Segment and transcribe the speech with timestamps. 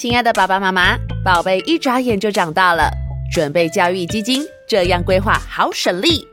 [0.00, 2.90] 亲爱的爸爸妈妈，宝贝一眨眼就长大了，
[3.30, 6.26] 准备教育基金，这样规划好省力。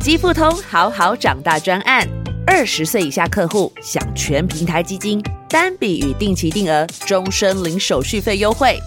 [0.00, 2.06] 基富通好好长大专案，
[2.46, 5.18] 二十岁以下客户享全平台基金
[5.48, 8.78] 单笔与定期定额终身零手续费优惠，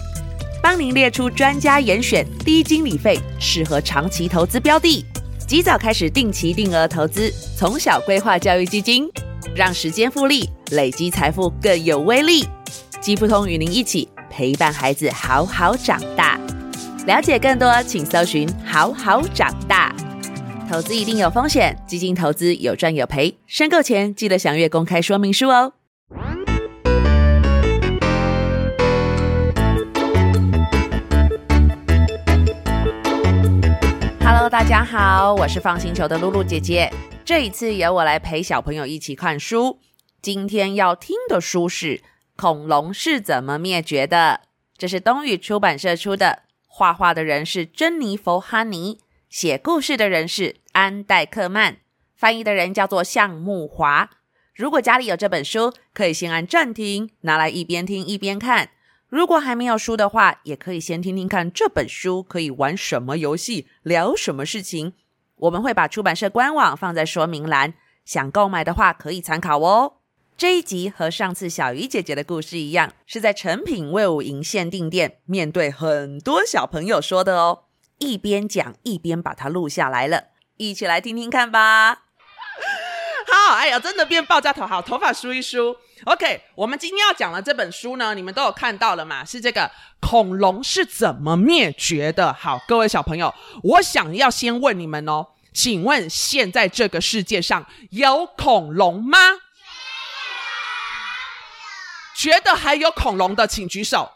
[0.62, 5.04] 帮您列出专家严选低经理费适合长期投资标的，
[5.44, 9.10] 及早开始定期定额投资，从小规划教育基金，
[9.56, 12.46] 让时间复利累积财富更有威力。
[13.00, 14.08] 基富通与您一起。
[14.40, 16.40] 陪伴孩子好好长大，
[17.06, 19.94] 了解更多，请搜寻“好好长大”。
[20.66, 25.74] 投资一定有风险，基金投资有赚有赔，申购前记得详阅公开说明书哦。
[34.24, 36.90] Hello，大家好，我是放星球的露露姐姐。
[37.26, 39.78] 这一次由我来陪小朋友一起看书。
[40.22, 42.00] 今天要听的书是。
[42.40, 44.40] 恐龙是怎么灭绝的？
[44.78, 51.76] 这是东宇出版社出的，画画的人是珍妮佛·哈尼，写故事的人是安·戴克曼，
[52.16, 54.08] 翻译的人叫做向木华。
[54.54, 58.70] 如果家里有这本书，可以先按暂停，拿来一边听一边看。
[59.08, 64.94] 如果还没有书的话，也可以先听听看这本书可以玩什么游戏，聊什么事情。
[65.36, 67.74] 我们会把出版社官网放在说明栏，
[68.06, 69.96] 想购买的话可以参考哦。
[70.40, 77.64] 这一集和上次小鱼姐姐的故事一样，是在诚品卫武营限定店面对很多小朋友说的哦。
[77.98, 82.04] 一边讲一边把它录下来了，一起来听听看吧。
[83.30, 85.76] 好，哎呀，真的变爆炸头，好，头发梳一梳。
[86.04, 89.22] OK，我们今天要讲的这本书呢，你们都有看到了嘛？
[89.22, 92.32] 是这个恐龙是怎么灭绝的？
[92.32, 99.18] 好，各位小朋友，我想要先问你们哦，请问现在这个世界上有恐龙吗？
[102.20, 104.12] 觉得还有恐龙的，请举手。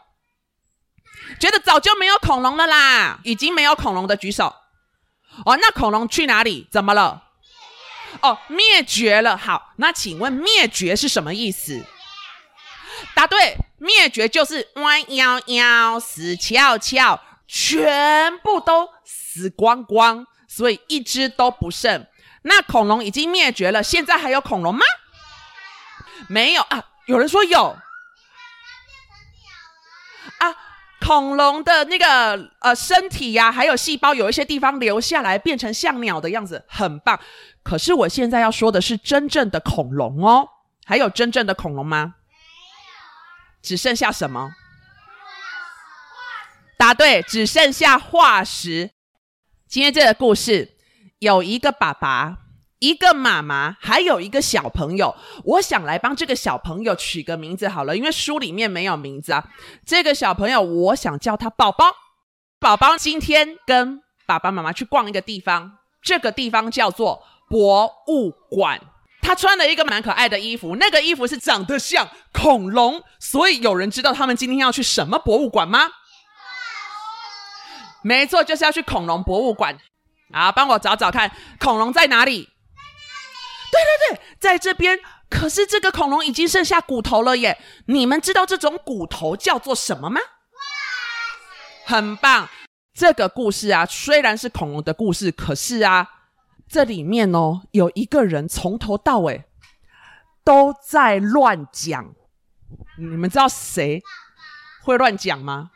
[1.39, 4.55] 觉得早就没有恐龙了啦，已经没有恐龙的举手。
[5.43, 6.67] 哦，那恐龙去哪里？
[6.71, 7.23] 怎么了？
[8.21, 9.35] 哦，灭绝了。
[9.35, 11.83] 好，那请问灭绝是什么意思？
[13.15, 22.05] 答对，灭绝就是弯腰腰，死翘翘，全部都死光光，所以一只都不剩。
[22.43, 24.85] 那恐龙已经灭绝了，现在还有恐龙吗？
[26.29, 27.75] 没有啊，有人说有。
[30.37, 30.53] 啊，
[31.05, 37.19] 恐龙的那个呃身体呀、啊，还有细胞，有一些地方留下来，变成像鸟的样子，很棒。
[37.61, 40.49] 可是我现在要说的是真正的恐龙哦，
[40.83, 41.97] 还有真正的恐龙吗？
[41.97, 42.13] 没有，
[43.61, 44.49] 只剩下什么？
[46.75, 48.89] 答对，只剩下化石。
[49.67, 50.75] 今天这个故事
[51.19, 52.44] 有一个爸爸。
[52.85, 59.43] 一个妈妈，还有一个小朋友，我想来帮这个小朋友取个名字好了，因为书里面没有名字啊。
[59.83, 61.85] 这个小朋友，我想叫他宝宝。
[62.59, 68.79] 宝宝今天跟爸爸妈妈去逛一个地方，这个地方叫做博物馆。
[69.23, 75.89] 他穿了一个蛮可爱的衣服，那个衣服是长得像恐龙，所以有人知道他们今天要去什么博物馆吗？
[78.03, 79.75] 没错，就是要去恐龙博物馆。
[80.31, 82.49] 好，帮我找找看，恐龙在哪里？
[84.09, 84.99] 对对，在这边。
[85.27, 87.57] 可是这个恐龙已经剩下骨头了耶！
[87.87, 90.21] 你们知道这种骨头叫做什么吗？
[91.85, 92.47] 很棒。
[92.93, 96.07] 这个故事啊，虽然是恐龙的故事，可是啊，
[96.69, 99.43] 这里面哦，有一个人从头到尾
[100.43, 102.13] 都在乱讲。
[102.97, 104.01] 你们知道谁
[104.83, 105.71] 会乱讲吗？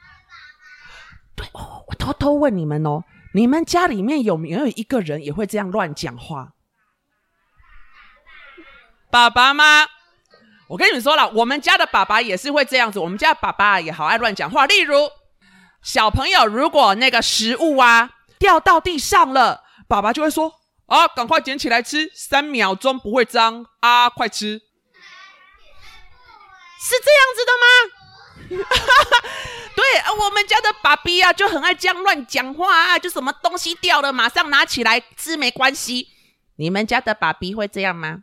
[1.36, 3.04] 对，我偷偷问你们哦，
[3.34, 6.54] 你们家里面有没有一个人也会这样乱讲话？
[9.12, 9.88] 爸爸吗？
[10.68, 13.00] 我跟你们说了，我们家的爸爸也是会这样子。
[13.00, 14.68] 我们家爸爸也好爱乱讲话。
[14.68, 15.10] 例如，
[15.82, 20.54] 小朋友如果那个食物啊掉到地上了，爸爸就会说
[20.86, 24.62] ：“啊，赶快捡起来吃，三秒钟不会脏啊，快吃。”
[26.80, 27.66] 是这样子的吗？
[29.76, 29.84] 对，
[30.24, 36.10] 我们家的爸比啊就很爱这样乱讲话啊，就什么东西掉了，马上拿起来吃没关系。
[36.58, 38.20] 你们家的爸比会这样吗？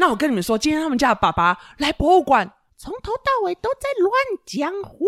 [0.00, 4.12] 那我跟你们说，今天他们家的爸爸来博物馆，从头到尾都在乱
[4.46, 4.98] 讲话。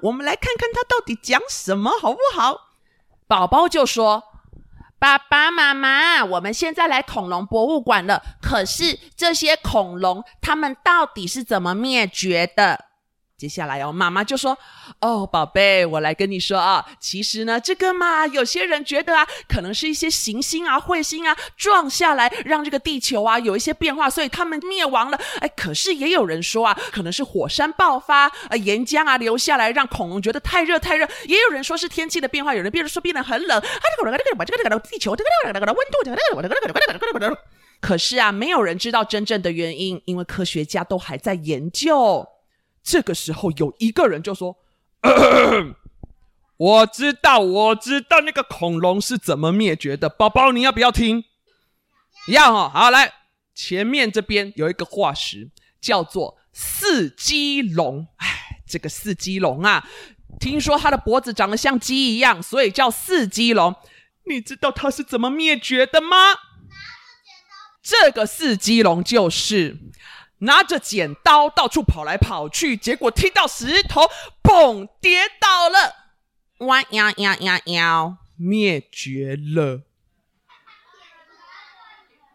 [0.00, 2.70] 我们来看看他到底讲什么，好不好？
[3.26, 4.24] 宝宝就说
[4.98, 8.22] ：“爸爸妈妈，我们现在来恐龙博物馆了。
[8.40, 12.86] 可是这些恐龙，他们到底是怎么灭绝的？”
[13.38, 14.58] 接下来哦，妈妈就说
[15.00, 25.20] ：“哦，宝贝，我来跟你说啊，其实呢，这个嘛，有些人觉得啊，可能是一些行星啊、彗星啊撞下来，让这个地球啊有一些变化，所以他们灭亡了。
[25.38, 31.08] 哎，可是也有人说啊，可能是火山爆发，呃，岩浆啊流下来，让恐龙觉得太热太热。
[31.26, 33.56] 也有人说是天气的变化，有人变得说变得很冷。
[33.56, 37.38] 啊，这个这个这个这个这个地球这个这个这个温度这个这个这个这个这个这个。
[37.80, 42.26] 可是啊，没有人知道真正的原因，因为科学家都还在研究。”
[42.82, 44.56] 这个时候，有一个人就说
[45.02, 45.74] ：“咳咳
[46.56, 50.08] 我知道，我知道那个恐龙是怎么灭绝的。
[50.08, 51.24] 宝宝，你要不要听？
[52.28, 53.12] 要哈，好来，
[53.54, 58.08] 前面这边有一个化石，叫做四鸡龙。
[58.16, 59.86] 哎，这个四鸡龙啊，
[60.40, 63.74] 听说它的脖子长得像鸡一样，所以叫四鸡龙。
[64.24, 66.16] 你知道它是怎么灭绝的吗？
[67.82, 69.76] 这个四鸡龙就是。”
[70.40, 74.08] 拿着剪刀到处跑来跑去，结果踢到石头，
[74.42, 75.94] 砰，跌倒了，
[76.66, 79.82] 哇呀呀呀呀，灭绝了。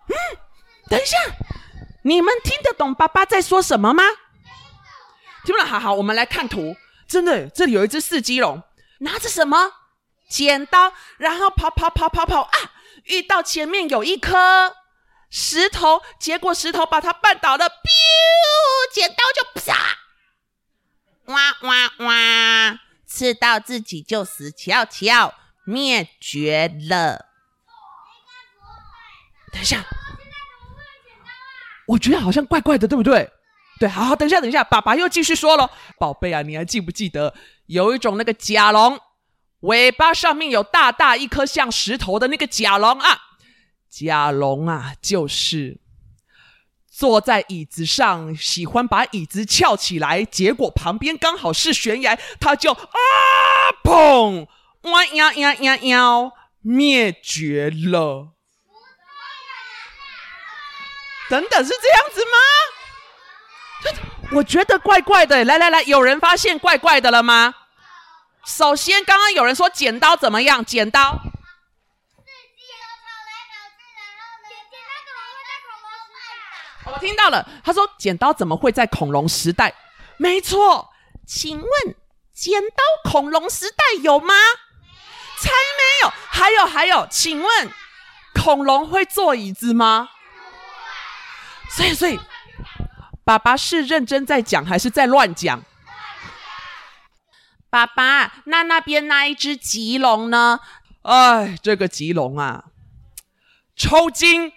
[0.08, 0.16] 嗯，
[0.90, 1.18] 等一下，
[2.04, 4.04] 你们听得懂爸爸在说什么吗？
[5.46, 6.76] 听不懂，好好，我们来看图。
[7.08, 8.62] 真的，这里有一只四鸡龙，
[9.00, 9.72] 拿着什么？
[10.30, 12.52] 剪刀，然后跑跑跑跑跑啊，
[13.06, 14.76] 遇到前面有一颗。
[15.36, 17.76] 石头，结果石头把它绊倒了彪
[18.94, 19.98] 剪刀就啪，
[21.26, 25.34] 哇哇哇，刺到自己就死翘翘，
[25.66, 27.26] 灭绝了。
[29.52, 29.84] 等一下，
[31.88, 33.28] 我觉得好像怪怪的，对不对？
[33.80, 37.34] 对，好好，等一下，等一下，爸爸又继续说了，宝贝啊，你还记不记得
[37.66, 39.00] 有一种那个甲龙，
[39.62, 43.20] 尾巴上面有大大一颗像石头的那个甲龙啊？
[43.96, 45.80] 甲龙啊，就是
[46.90, 52.90] 坐在椅子上，喜欢把椅子翘起来，结果旁边刚好是悬崖，他就啊
[53.84, 54.48] 砰，
[54.82, 56.32] 哇呀呀呀呀，
[56.62, 58.30] 灭绝了。
[61.30, 62.38] 等等，是这样子吗？
[64.32, 65.46] 我觉得怪怪的。
[65.46, 67.54] 来来来，有人发现怪怪的了吗？
[68.44, 70.66] 首先，刚刚有人说剪刀怎么样？
[70.66, 71.22] 剪刀。
[76.86, 79.74] 我听到了，他说剪刀怎么会在恐龙时代？
[80.18, 80.90] 没错，
[81.26, 81.96] 请问
[82.34, 84.34] 剪刀恐龙时代有吗？
[85.40, 86.14] 才没有。
[86.30, 87.72] 还有还有，请问
[88.34, 90.10] 恐龙会坐椅子吗？
[91.70, 92.20] 所以所以，
[93.24, 95.64] 爸爸是认真在讲还是在乱讲？
[97.70, 100.60] 爸爸，那那边那一只棘龙呢？
[101.02, 102.66] 哎，这个棘龙啊，
[103.76, 104.52] 抽筋。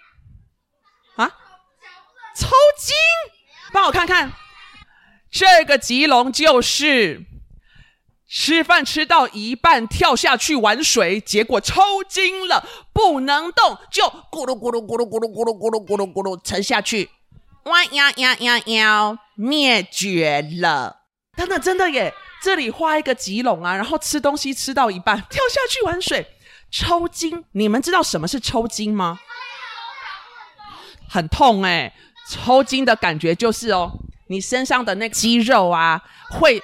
[2.37, 2.47] 抽
[2.77, 2.95] 筋，
[3.73, 4.31] 帮我看看，
[5.31, 7.25] 这个棘龙就是
[8.29, 12.63] 吃饭吃到一半跳下去玩水，结果抽筋了，
[12.93, 17.09] 不能动，就咕噜咕噜咕噜咕噜咕噜咕噜咕噜咕噜沉下去，
[17.63, 21.05] 哇呀呀呀呀，灭绝了！
[21.35, 22.13] 等等，真的耶，
[22.43, 26.35] 这里画一个棘龙啊，然后吃东西吃到一半跳下去玩水，
[26.69, 27.45] 抽筋。
[27.53, 29.19] 你们知道什么是抽筋吗？
[31.09, 31.93] 很痛哎。
[32.29, 33.91] 抽筋的感觉就是哦，
[34.27, 36.59] 你身上的那个肌肉啊，会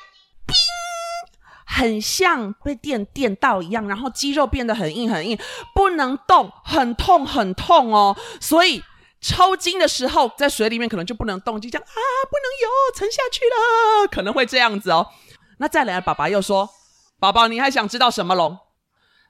[0.46, 0.56] 冰，
[1.66, 5.38] 很像被电电到一样，然后肌肉变得很硬很硬，
[5.74, 8.16] 不能动，很痛很痛哦。
[8.42, 8.84] 所以
[9.22, 11.96] 抽筋的时候，在水里面可能就不能动，就这样啊，
[12.30, 15.08] 不能游，沉下去了，可能会这样子哦。
[15.60, 16.70] 那再来，爸爸又说，
[17.20, 18.58] 宝宝，你还想知道什么龙？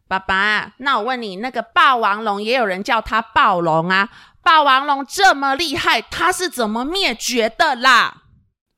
[0.07, 4.09] 爸爸，那我问你，那个霸王龙也有人叫它暴龙啊。
[4.43, 8.23] 霸王龙这么厉害，它是怎么灭绝的啦？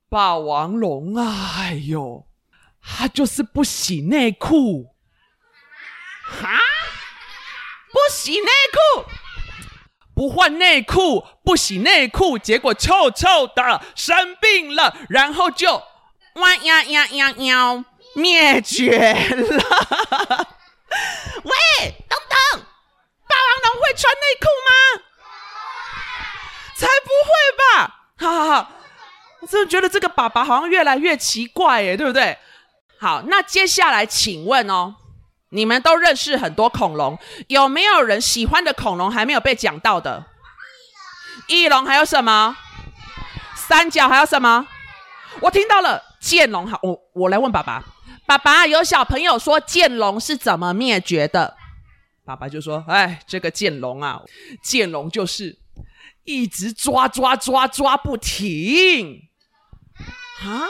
[0.07, 2.27] 霸王龙啊，哎呦，
[2.81, 4.95] 它就是不洗内裤，
[6.23, 6.59] 哈？
[7.91, 9.05] 不洗内裤，
[10.13, 15.81] 不换内裤，不洗内裤，结果臭臭的，生病了，然后就
[16.35, 20.47] 哇呀呀呀呀，灭绝了。
[21.43, 22.65] 喂，等等，
[23.27, 25.04] 霸王龙会穿内裤吗？
[26.75, 27.95] 才不会吧！
[28.17, 28.71] 好好好，
[29.41, 32.37] 我真的觉得这个爸爸好像越来越奇怪耶，对不对？
[32.99, 34.95] 好，那接下来请问哦，
[35.49, 37.17] 你们都认识很多恐龙，
[37.47, 40.25] 有没有人喜欢的恐龙还没有被讲到的？
[41.47, 42.57] 翼龙还有什么？
[43.55, 44.67] 三角还有什么？
[45.41, 46.67] 我听到了剑龙。
[46.67, 47.83] 好，我我来问爸爸。
[48.25, 51.55] 爸爸，有小朋友说剑龙是怎么灭绝的？
[52.25, 54.21] 爸爸就说：哎，这个剑龙啊，
[54.63, 55.64] 剑龙就是。
[56.25, 59.29] 一直抓抓抓抓不停，
[60.43, 60.67] 啊！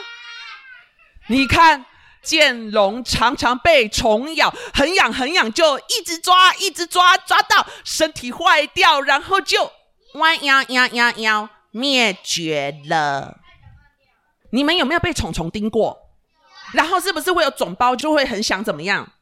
[1.27, 1.85] 你看，
[2.21, 9.71] 剑龙常常被虫咬，很痒很痒，就一直抓，一直抓，抓到身体坏掉，然后就
[10.15, 13.39] 弯腰腰腰腰灭绝了。
[14.51, 15.97] 你们有没有被虫虫叮过？
[16.73, 19.13] 然后是不是会有肿包，就会很想怎么样？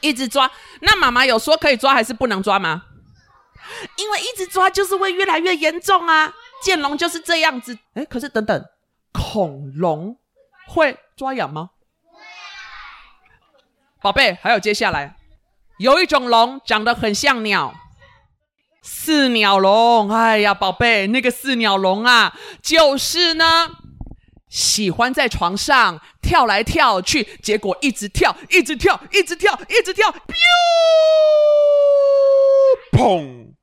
[0.00, 0.50] 一直抓。
[0.80, 2.82] 那妈妈有说可以抓还是不能抓吗？
[3.96, 6.32] 因为一直抓就是会越来越严重啊。
[6.62, 7.78] 剑龙就是这样子。
[7.94, 8.64] 哎，可是等等，
[9.12, 10.16] 恐龙
[10.66, 11.70] 会抓痒吗？
[14.00, 15.16] 宝贝，还有接下来，
[15.78, 17.74] 有一种龙长得很像鸟，
[18.82, 20.10] 四鸟龙。
[20.10, 23.78] 哎呀，宝贝，那个四鸟龙啊，就是呢。
[24.50, 30.14] 喜欢在床上跳来跳去，结果一直跳，一直跳，一直跳，一直跳，
[32.92, 33.53] 砰！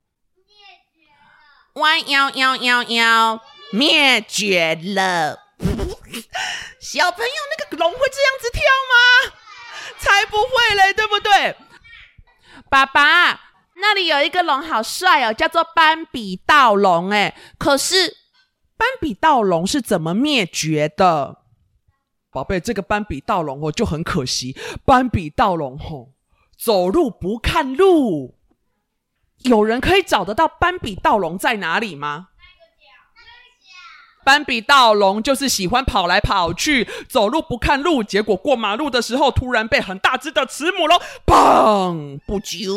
[1.82, 3.40] 弯腰腰腰腰，
[3.72, 5.40] 灭绝了。
[6.80, 8.62] 小朋友，那个龙会这样子跳
[8.92, 9.32] 吗？
[9.98, 11.56] 才不会嘞，对不对？
[12.70, 13.40] 爸爸，
[13.74, 17.10] 那里有一个龙，好帅哦，叫做斑比盗龙。
[17.10, 18.16] 哎，可是。
[18.76, 21.38] 斑比盗龙是怎么灭绝的？
[22.32, 24.56] 宝贝，这个斑比盗龙哦就很可惜。
[24.84, 26.12] 斑比盗龙吼，
[26.56, 28.38] 走路不看路。
[29.44, 32.28] 有人可以找得到斑比盗龙在哪里吗？
[34.24, 42.72] 斑比盗龙就是喜欢跑来跑去，走路不看路，结果过马路的时候，突然被很大只的慈母龙砰不久，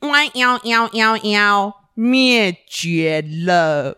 [0.00, 3.96] 弯腰腰腰腰灭绝了。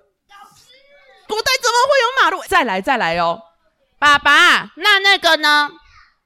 [1.27, 2.45] 古代怎么会有马路？
[2.47, 3.43] 再来再来哦，
[3.99, 5.71] 爸爸，那那个呢？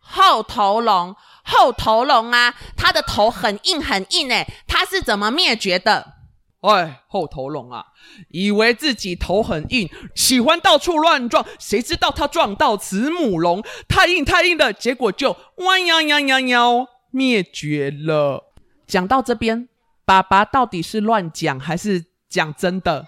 [0.01, 6.15] 后头龙，后头龙啊，它的头很硬很硬诶，它是怎么灭绝的？
[6.63, 7.85] 哎，后头龙啊，
[8.31, 18.55] 以为自己头很硬，喜欢到处乱撞，谁知道它撞到慈母龙，太硬太硬的，结果就弯腰腰腰腰灭绝了。
[18.87, 19.69] 讲到这边，
[20.07, 23.05] 爸爸到底是乱讲还是讲真的？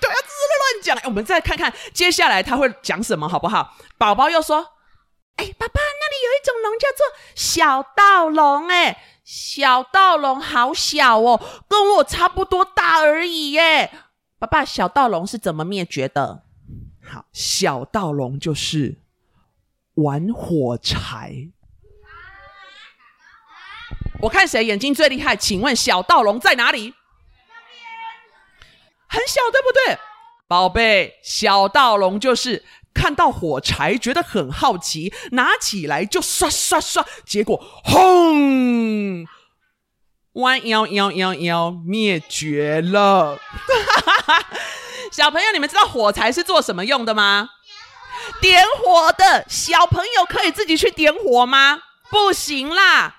[0.00, 3.76] 对啊，这是乱讲来，我们再看看接下来他会讲什么，好不好？
[3.96, 4.66] 宝宝又说
[5.38, 13.90] ：“哎，爸爸，那里有一种龙叫做小盗龙，哎，小盗龙好小哦，跟我差不多大而已耶。
[14.38, 16.42] 爸爸，小盗龙是怎么灭绝的？
[17.08, 19.00] 好，小盗龙就是
[19.94, 21.48] 玩火柴。
[24.22, 25.36] 我看谁眼睛最厉害？
[25.36, 26.92] 请问小盗龙在哪里？
[29.08, 29.98] 很小，对不对？”
[30.48, 32.64] 宝贝，小盗龙就是
[32.98, 39.24] 看到火柴觉得很好奇，拿起来就刷刷刷，结果轰，
[40.32, 43.38] 弯腰腰腰腰灭绝了。
[45.12, 47.50] 小朋友，你们知道火柴是做什么用的吗？
[48.40, 49.46] 点火的。
[49.48, 51.78] 小朋友可以自己去点火吗？
[52.10, 53.14] 不行啦。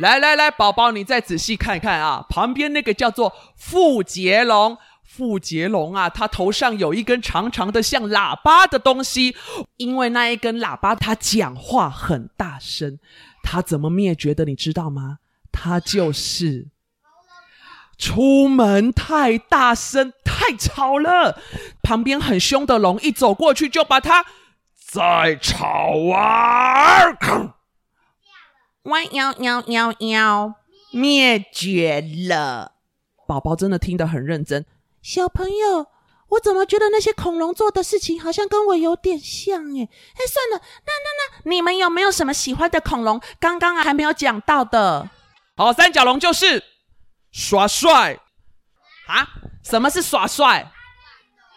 [0.00, 4.78] 来来来，宝宝，你再仔细看看啊，旁边那个叫做富杰龙。
[5.16, 9.36] 腹节龙啊，它头上有一根长长的像喇叭的东西，
[9.76, 12.98] 因为那一根喇叭它讲话很大声，
[13.44, 14.44] 它怎么灭绝的？
[14.44, 15.18] 你知道吗？
[15.52, 16.66] 他就是
[17.96, 21.40] 出门太大声太吵了，
[21.80, 24.26] 旁边很凶的龙一走过去就把它
[24.74, 27.04] 再吵啊，
[28.82, 30.54] 弯腰腰腰腰
[30.90, 32.72] 灭绝了。
[33.28, 34.66] 宝宝真的听得很认真。
[35.04, 35.86] 小朋友，
[36.30, 39.62] 我怎么觉得那些恐龙做的事情好像跟我有点像？
[39.74, 40.56] 诶哎，算了，
[40.86, 43.20] 那那那，你们有没有什么喜欢的恐龙？
[43.38, 45.10] 刚刚啊还没有讲到的。
[45.58, 46.64] 好，三角龙就是
[47.32, 48.18] 耍帅
[49.06, 49.28] 啊！
[49.62, 50.72] 什么是耍帅？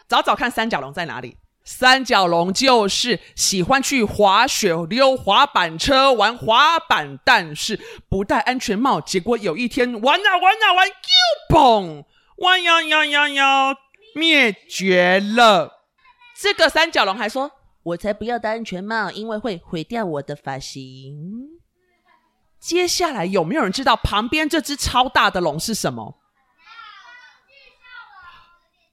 [0.09, 1.37] 找找看三角龙在哪里？
[1.63, 12.03] 三角龙就是喜欢去滑雪、溜滑板车、玩滑板，但是不戴安全帽，结果有一天玩啊玩啊玩，又嘣！
[12.37, 13.75] 弯腰腰腰腰，
[14.15, 15.83] 灭绝了。
[16.39, 17.51] 这个三角龙还说
[17.83, 21.59] ：“我才不要戴安全帽，因为会毁掉我的发型。”
[22.59, 26.19] 接下来有没有人知道旁边这只超大的龙是什么？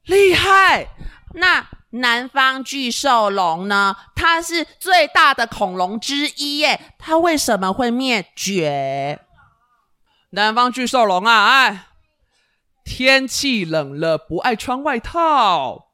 [0.04, 0.88] 厉害！
[1.34, 3.96] 那南方巨兽龙呢？
[4.14, 6.94] 它是最大的恐龙之一耶。
[6.98, 9.20] 它为什么会灭绝？
[10.30, 11.86] 南方巨兽龙啊，哎。
[12.84, 15.88] 天气冷了，不爱穿外套。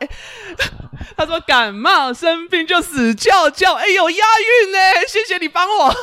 [0.00, 0.08] 哎，
[1.16, 3.74] 他说感冒生病就死翘翘。
[3.74, 4.26] 哎呦，押
[4.64, 4.78] 韵呢！
[5.08, 5.94] 谢谢你帮我。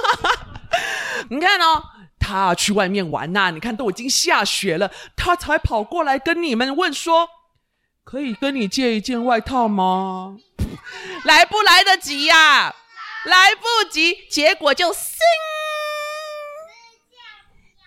[1.29, 1.83] 你看哦，
[2.19, 7.29] 他去外面玩呐、啊，你看都已经下雪了，他才跑过来跟你们问说，
[8.03, 10.37] 可以跟你借一件外套吗？
[11.23, 12.75] 来不来得及呀、啊？
[13.25, 15.01] 来不及，结果就生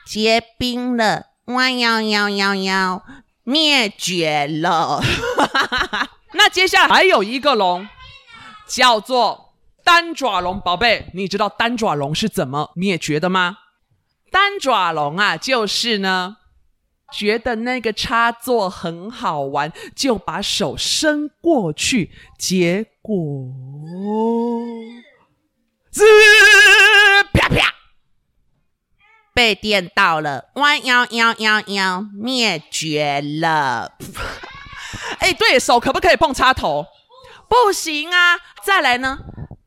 [0.09, 3.05] 结冰了，弯腰腰腰腰，
[3.45, 5.03] 灭绝了。
[6.33, 7.87] 那接下来还有一个龙，
[8.67, 9.53] 叫做
[9.85, 10.59] 单爪龙。
[10.59, 13.59] 宝贝，你知道单爪龙是怎么灭绝的吗？
[14.31, 16.39] 单爪龙啊，就是呢，
[17.13, 23.15] 觉得那个插座很好玩，就把手伸过去，结果
[25.91, 26.03] 滋
[27.35, 27.75] 啪啪，
[29.39, 33.93] 被电到了，弯腰腰腰腰，灭绝了。
[35.21, 36.85] 哎，对，手可不可以碰插头？
[37.49, 38.37] 不行啊！
[38.65, 39.21] 再来呢？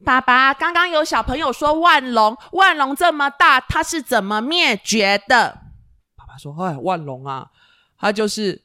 [0.04, 5.60] 爸爸，刚刚有小朋友说万龙，万龙这么大，它是怎么灭绝的？
[6.18, 7.48] 爸爸说：“哎，万龙啊，
[7.98, 8.64] 它就是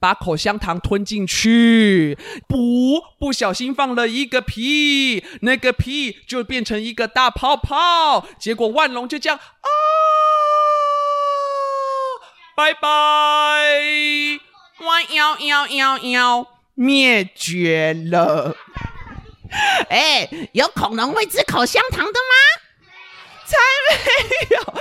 [0.00, 9.68] 把口香糖吞进去，不不小心放了一个屁，那个屁就变成一个大泡泡，结果万龙就这样啊，
[12.56, 12.88] 拜拜，
[14.86, 18.56] 弯腰腰腰腰，灭绝了。
[19.90, 22.34] ”哎，有恐龙会吃口香糖的吗？
[23.44, 23.56] 才
[23.90, 24.74] 没有。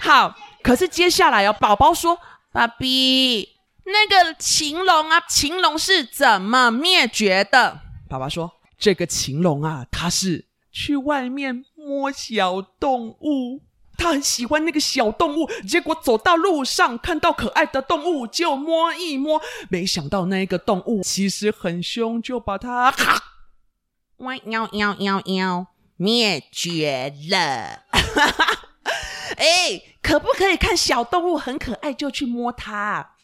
[0.00, 2.18] 好，可是接下来哦，宝宝说
[2.52, 3.48] ：“爸比，
[3.84, 13.62] 那个禽龙啊，禽龙是怎么灭绝的？”爸爸说：“这个禽龙啊，它是去外面摸小动物，
[13.96, 22.92] 他很喜欢那个小动物，结果走到路上看到可爱的动物就摸一摸，没想到那个动物其实很凶，就把它。”
[24.18, 27.82] 弯腰腰腰腰，灭绝了！
[29.36, 33.14] 哎，可不可以看小动物很可爱就去摸它？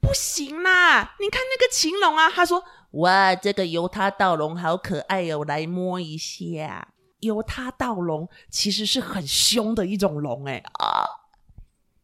[0.00, 1.16] 不行啦！
[1.18, 2.62] 你看那个禽龙啊，他说
[3.02, 6.88] ：“哇，这个犹他道龙好可爱哦，来摸一下。”
[7.20, 11.04] 由他到龙其实是很凶的一种龙哎啊！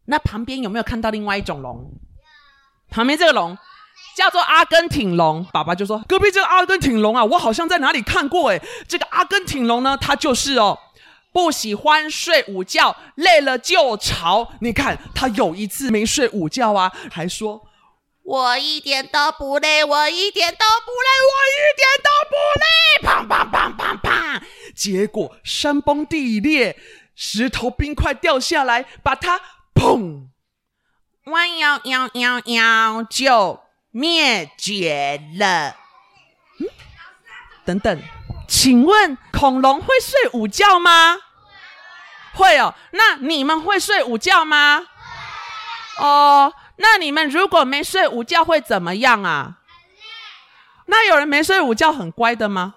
[0.06, 1.92] 那旁边有没有看到另外一种龙？
[2.90, 3.56] 旁边这个龙。
[4.14, 8.62] 叫做阿根廷龙，爸爸就说：“隔壁这个阿根廷龙啊，我好像在哪里看过诶。
[8.88, 10.78] 这个阿根廷龙呢，它就是哦，
[11.32, 14.52] 不喜欢睡午觉，累了就吵。
[14.60, 17.62] 你看，他有一次没睡午觉啊，还说
[18.22, 22.66] 我一点都不累，我一点都不累，我一点都不累。
[23.02, 24.42] 砰砰砰砰砰，
[24.76, 26.76] 结果山崩地裂，
[27.16, 29.40] 石头冰块掉下来，把它
[29.74, 30.28] 砰，
[31.24, 33.62] 弯腰腰腰腰就。”
[33.96, 35.74] 灭绝了。
[36.60, 36.68] 嗯，
[37.64, 38.02] 等等，
[38.46, 41.16] 请问恐龙会睡午觉吗？
[42.34, 42.74] 会哦。
[42.90, 44.86] 那你们会睡午觉吗？
[45.96, 49.60] 哦，那你们如果没睡午觉会怎么样啊？
[50.88, 52.74] 那有人没睡午觉很乖的吗？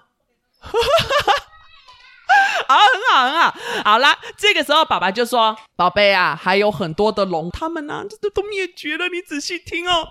[2.69, 3.55] 好，很好，很好。
[3.83, 9.09] 好啦，这个时候爸爸就说：“宝贝啊，还有很多的龙，他们呢，这都都灭绝了。
[9.09, 10.07] 你仔细听哦。”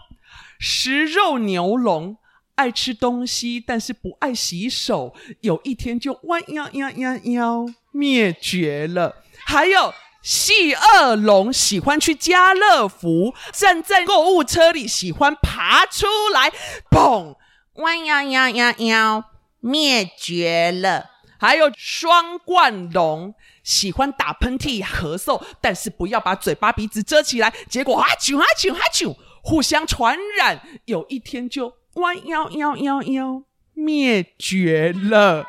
[0.58, 2.16] 食肉牛龙
[2.56, 9.22] 爱吃东西，但是不爱洗手，有一天就弯腰腰腰腰灭绝了。
[9.46, 16.52] 还有细顎龙喜欢去家乐福，站在购物车里喜欢爬出来，
[16.90, 17.36] 砰，
[17.74, 19.24] 弯腰腰腰腰
[19.60, 21.06] 灭绝了。
[21.38, 29.16] 还有双冠龙喜欢打喷嚏、咳嗽，但是不要把嘴巴鼻子遮起来，结果哈啾哈啾哈啾。
[29.40, 35.46] 互相传染，有一天就弯腰腰腰腰灭绝了。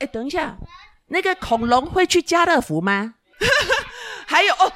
[0.00, 0.58] 哎，等一下，
[1.06, 3.14] 那个恐龙会去家乐福吗？
[4.26, 4.72] 还有哦，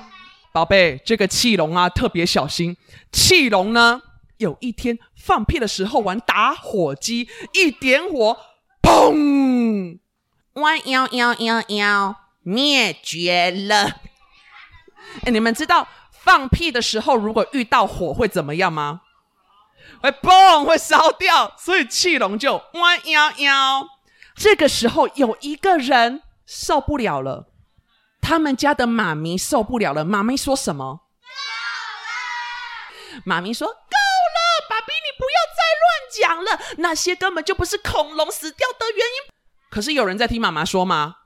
[0.52, 2.76] 宝贝，这个气龙啊，特别小心。
[3.12, 4.00] 气龙呢，
[4.38, 8.38] 有一天放屁的时候玩打火机，一点火，
[8.80, 9.98] 砰，
[10.54, 14.00] 弯腰腰腰腰灭绝了。
[15.24, 15.88] 哎，你们知道？
[16.12, 19.00] 放屁的时候，如果遇到火会怎么样吗？
[20.02, 21.54] 会嘣，会烧掉。
[21.58, 23.88] 所以气龙就弯腰腰。
[24.36, 27.48] 这个时候有一个人受不了了，
[28.20, 30.04] 他们家的妈咪受不了了。
[30.04, 31.00] 妈咪说什么？
[33.24, 36.76] 妈咪说：“够了，爸比，你不要再乱讲了。
[36.78, 39.32] 那些根本就不是恐龙死掉的原因。”
[39.70, 41.16] 可是有人在听妈妈说吗？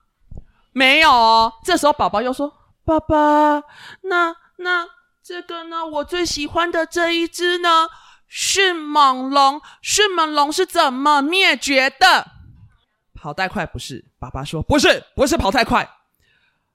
[0.73, 1.55] 没有哦。
[1.65, 2.53] 这时候宝宝又说
[2.85, 3.65] ：“爸爸，
[4.03, 4.87] 那……”那
[5.21, 5.85] 这个呢？
[5.85, 7.89] 我最喜欢的这一只呢？
[8.29, 12.29] 迅猛龙，迅猛龙是怎么灭绝的？
[13.15, 14.05] 跑太快不是？
[14.21, 15.91] 爸爸说不是，不是跑太快。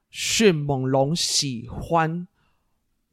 [0.10, 2.28] 迅猛龙喜欢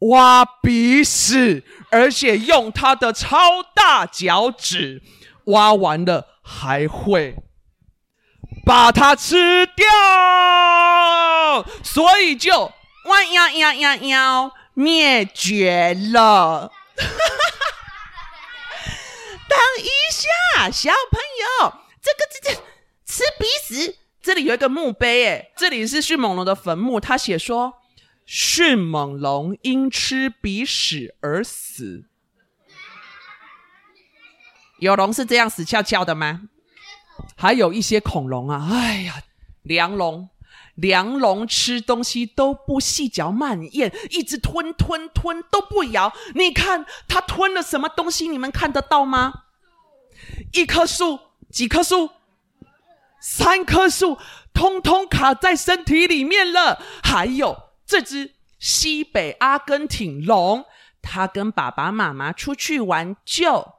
[0.00, 5.00] 挖鼻屎，而且用它的超大脚趾
[5.44, 7.36] 挖完了还会
[8.64, 9.86] 把它吃掉，
[11.84, 12.72] 所以就
[13.04, 16.72] 哇呀呀呀呀灭绝了。
[19.48, 21.20] 等一下，小朋
[21.62, 22.56] 友，这个这这
[23.04, 27.74] 吃鼻屎，这里有一个墓碑，哎，这里是迅猛龙的坟墓，他写说
[28.24, 32.06] 迅猛龙因吃鼻屎而死。
[34.80, 36.48] 有龙是这样死翘翘的吗？
[37.34, 39.22] 还有一些恐龙啊，哎呀，
[39.62, 40.28] 梁龙，
[40.74, 46.12] 梁龙吃东西都不细嚼慢咽，一直吞吞吞都不咬。
[46.34, 48.28] 你看它吞了什么东西？
[48.28, 49.32] 你们看得到吗？
[50.52, 51.18] 一棵树，
[51.50, 52.10] 几棵树？
[53.20, 54.18] 三棵树，
[54.54, 56.80] 通通卡在身体里面了。
[57.02, 60.64] 还有这只西北阿根廷龙，
[61.02, 63.75] 它跟爸爸妈妈出去玩就。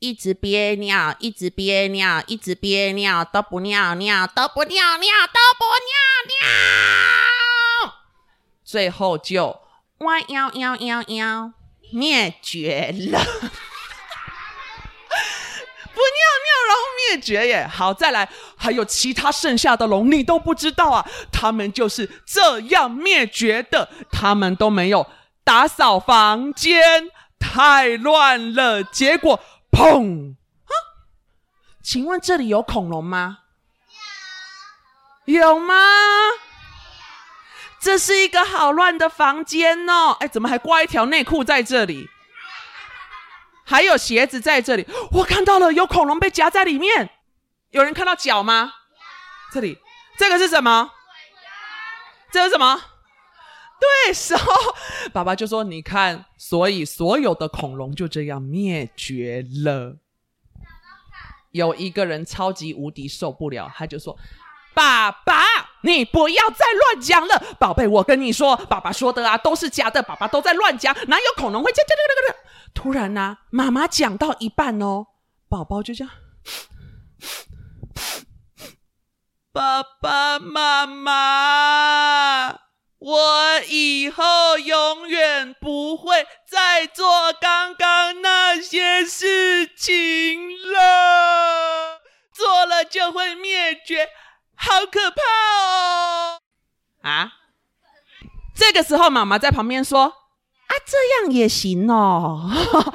[0.00, 5.92] 一直憋尿，一直憋尿，一直憋尿，都不尿尿，都不尿尿，都不尿
[7.82, 7.94] 尿，
[8.64, 9.60] 最后就
[9.98, 11.52] 哇喵喵喵喵
[11.92, 13.18] 灭绝了，
[15.90, 17.66] 不尿尿然后灭绝耶！
[17.66, 21.04] 好，再来，还有其他剩下的龙，你都不知道啊？
[21.32, 25.04] 他们就是这样灭绝的，他们都没有
[25.42, 29.40] 打扫房间，太乱了，结果。
[29.78, 30.34] 砰！
[30.34, 30.74] 啊，
[31.82, 33.38] 请问这里有恐龙吗？
[35.26, 35.40] 有。
[35.40, 35.74] 有吗？
[37.80, 40.16] 这是一个好乱的房间哦。
[40.18, 42.08] 哎，怎么还挂一条内裤在这里？
[43.64, 44.88] 还有鞋子在这里。
[45.12, 47.10] 我看到了，有恐龙被夹在里面。
[47.70, 48.72] 有人看到脚吗？
[49.52, 49.78] 这里，
[50.18, 50.90] 这个是什么？
[52.32, 52.82] 这是什么？
[53.80, 54.36] 对手，
[55.12, 59.98] 爸爸就说：“你看，所以所有的恐龙就这样灭绝了。”
[61.52, 64.16] 有一个人超级无敌受不了，他就说
[64.74, 65.42] ：“爸爸，
[65.82, 72.38] 你不要再乱讲了，宝贝，我跟你说，爸爸说的啊都是假的，爸爸都在乱讲，哪有恐龙会这这这这这？”
[72.74, 75.06] 突然呢、啊，妈妈讲到一半哦，
[75.48, 76.12] 宝宝就这样
[79.52, 82.58] ：“爸爸妈妈。”
[82.98, 92.00] 我以后永远不会再做刚刚那些事情了，
[92.32, 94.08] 做了就会灭绝，
[94.56, 96.40] 好可怕哦！
[97.02, 97.32] 啊，
[98.54, 100.06] 这个时候妈妈在旁边说
[100.66, 102.50] ：“啊，这样也行哦。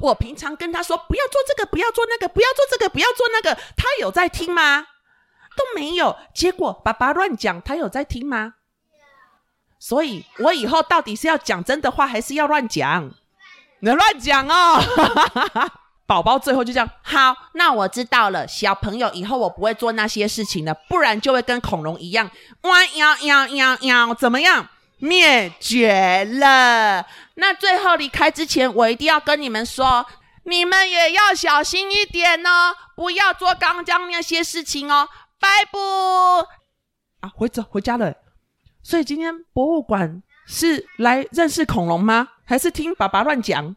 [0.00, 4.86] 我平常跟他说不要做这个，不要做那个，不要做这个，不要做那个，他有在听吗？
[5.56, 6.16] 都没有。
[6.32, 8.54] 结果爸爸乱讲，他有在听吗？
[9.82, 13.10] 所以，我以后到底是要讲真的话，还是要乱讲？
[13.80, 14.80] 你乱讲哦！
[16.06, 18.46] 宝宝最后就这样，好，那我知道了。
[18.46, 22.30] 小朋友，以后我不会做那些事情了，不然就会跟恐龙一样，
[22.62, 24.68] 哇呀呀呀呀，怎么样？
[24.98, 27.04] 灭绝了。
[27.34, 30.06] 那最后离开之前，我一定要跟你们说，
[30.44, 35.08] 你们也要小心一点哦，不要做刚刚那些事情哦。
[35.40, 35.80] 拜拜。
[37.26, 38.14] 啊，回走回家了。
[38.82, 42.28] 所以今天博物馆是来认识恐龙吗？
[42.44, 43.74] 还是听爸爸乱讲？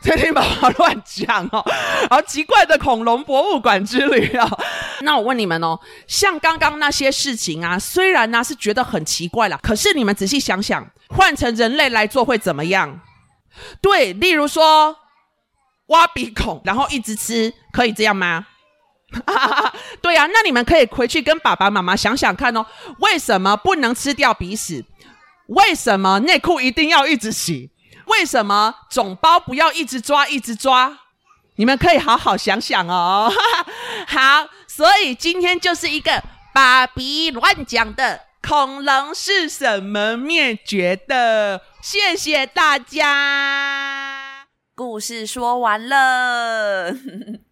[0.00, 1.64] 在听爸爸乱讲哦，
[2.08, 4.48] 好奇怪的恐龙博物馆之旅啊！
[5.02, 13.00] 那我问你们哦，像刚刚那些事情啊，虽然呢是觉得很奇怪啦，可是你们仔细想想，换成人类来做会怎么样？
[13.82, 14.96] 对，例如说
[15.86, 18.46] 挖鼻孔，然后一直吃，可以这样吗？
[20.02, 22.66] 对呀、那你们可以回去跟爸爸妈妈想想看哦，
[23.00, 24.84] 为什么不能吃掉鼻屎？
[25.46, 27.70] 为什么内裤一定要一直洗？
[28.06, 30.98] 为什么总包不要一直抓一直抓？
[31.56, 33.32] 你们可以好好想想哦。
[34.06, 41.62] 好，所以今天就是一个爸比乱讲的恐龙是什么灭绝的？
[41.80, 46.92] 谢谢大家，故事说完了。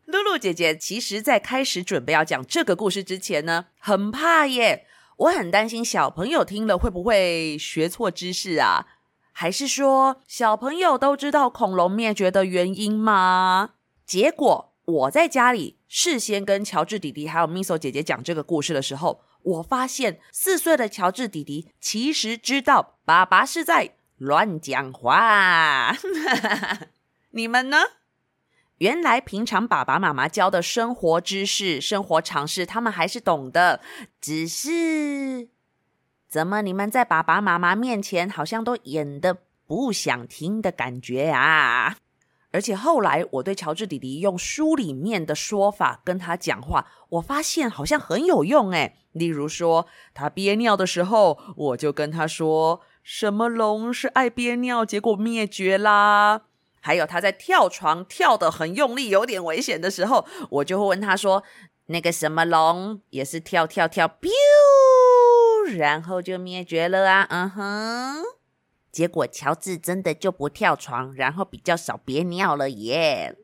[0.06, 4.86] 露露姐姐其实，在开始准备要讲这个故事之前呢，很怕耶。
[5.16, 8.86] 我很担心小朋友听了会不会学错知识啊？
[9.32, 13.70] 还是说小朋友都知道恐龙灭绝的原因吗？
[14.06, 25.96] 结果我在家里事先跟乔治弟弟还有 Miso 姐姐讲这个故事的时候，我发现四岁的乔治弟弟其实知道爸爸是在乱讲话。
[27.32, 27.78] 你们呢？
[28.78, 33.80] 原来平常爸爸妈妈教的生活知识、生活常识，他们还是懂的。
[34.20, 35.48] 只是，
[36.28, 41.96] 怎么你们在爸爸妈妈面前好像都演得不想听的感觉啊？
[42.52, 48.96] 而且后来我对乔治弟弟用书里面的说法跟他讲话，我发现好像很有用诶。
[49.12, 56.42] 例如说，他憋尿的时候，我就跟他说：“什么龙是爱憋尿，结果灭绝啦？”
[56.86, 61.42] 还有他在跳床跳得很用力，有点危险的时候，我就会问他说
[61.86, 64.30] ：“那个什么龙也是跳跳跳，biu，
[65.76, 68.22] 然后就灭绝了啊？”嗯哼，
[68.92, 73.34] 结果乔治真的就不跳床，然后比较少憋尿了耶。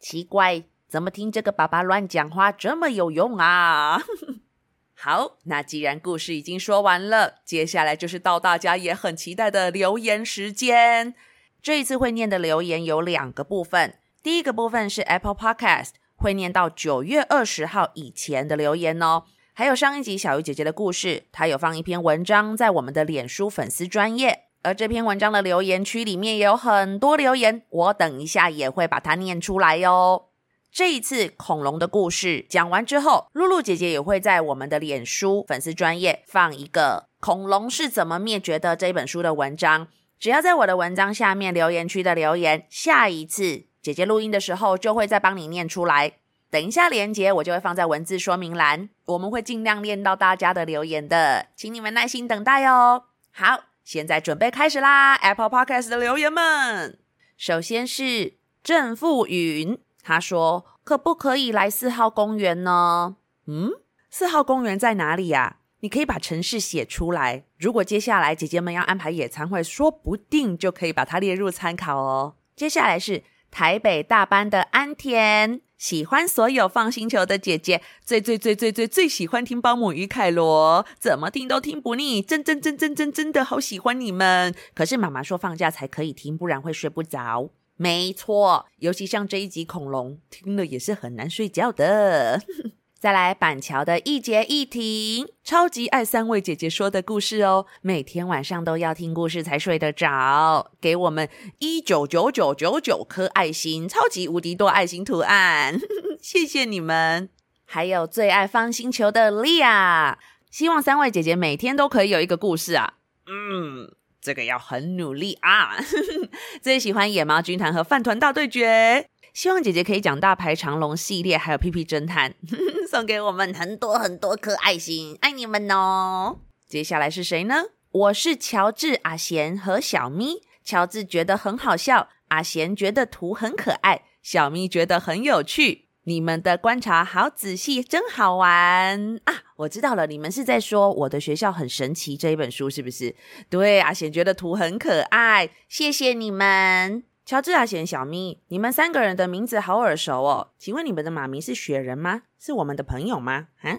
[0.00, 4.02] 奇怪，怎么听这个爸爸乱讲话这么有用啊？
[4.98, 11.14] 好，那既然故事已经说完了，接下来就是到大家也很期待的留言时间。
[11.62, 30.28] 这一次会念的留言有两个部分，第一个部分是 Apple Podcast 会念到九月二十号以前的留言哦，还有上一集小鱼姐姐的故事，她有放一篇文章在我们的脸书粉丝专页，而这篇文章的留言区里面也有很多留言，我等一下也会把它念出来哟。
[30.72, 39.88] 这一次恐龙的故事讲完之后，露露姐姐也会在我们的脸书粉丝专业放一个《恐龙是怎么灭绝的》这本书的文章。
[40.20, 46.12] 只要在我的文章下面留言区的留言，下一次姐姐录音的时候就会再帮你念出来。
[46.50, 53.04] 等一下连接我就会放在文字说明栏，我们会尽量念到大家的留言的，请你们耐心等待哦。
[53.30, 56.98] 好，现在准备开始啦！Apple Podcast 的留言们，
[57.38, 63.16] 首先是郑富云，他说：“可不可以来四号公园呢？”
[63.48, 63.70] 嗯，
[64.10, 65.59] 四号公园在哪里呀？
[65.80, 67.44] 你可以把城市写出来。
[67.58, 72.36] 如果接下来姐姐们要安排野餐会，说不定就可以把它列入参考哦。
[72.54, 84.54] 接下来是台北大班的安田，喜欢所有放星球的姐姐，最最最最最最喜欢听保姆与凯罗，怎么听都听不腻，真真真真真真的好喜欢你们。
[84.74, 87.50] 可是妈妈说放假才可以听，不然会睡不着。
[87.76, 92.42] 没错，尤其像这一集恐龙，听了也是很难睡觉的。
[93.00, 101.26] 再来板桥的一节一停，超级爱三位姐姐说的故事哦，每天晚上都要听故事才睡得着，给我们
[101.60, 105.80] 一九九九九九颗爱心，超级无敌多爱心图案，
[106.20, 107.30] 谢谢你们！
[107.64, 110.18] 还有最爱 FUN 星球的莉亚，
[110.50, 112.94] 希望三位姐姐每天都可以有一个故事啊，
[113.26, 115.78] 嗯，这个要很努力啊，
[116.60, 119.06] 最喜欢野猫军团和饭团大对决。
[119.32, 122.34] 希望姐姐可以讲大排长龙系列，还有屁屁侦探，
[122.90, 126.38] 送给我们很多很多颗爱心，爱你们哦！
[126.66, 127.64] 接下来是谁呢？
[127.92, 130.42] 我是乔治、阿贤和小咪。
[130.62, 135.86] 乔治觉得很好笑，阿贤觉得图很可爱，小咪觉得很有趣。
[136.04, 139.42] 你们的观察好仔细，真好玩啊！
[139.56, 143.14] 我知道了，你们是在说我的学校很神奇这一本书是不是？
[143.48, 147.04] 对，阿贤觉得图很可爱，谢谢你们。
[147.30, 150.48] 乔治、阿贤、小咪，你们三个人的名字好耳熟哦。
[150.58, 152.22] 请问你们的妈咪是雪人吗？
[152.40, 153.46] 是我们的朋友吗？
[153.60, 153.78] 啊？